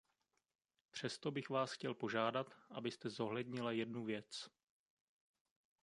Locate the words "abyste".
2.69-3.09